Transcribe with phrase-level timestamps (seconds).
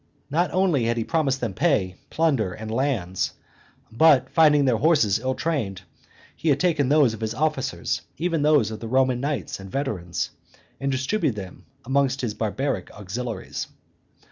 [0.31, 3.33] Not only had he promised them pay, plunder, and lands,
[3.91, 5.83] but, finding their horses ill trained,
[6.35, 10.31] he had taken those of his officers, even those of the Roman knights and veterans,
[10.79, 13.67] and distributed them amongst his barbaric auxiliaries.